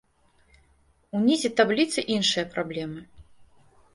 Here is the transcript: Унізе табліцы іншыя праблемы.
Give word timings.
Унізе 1.19 1.51
табліцы 1.59 1.99
іншыя 2.15 2.45
праблемы. 2.57 2.99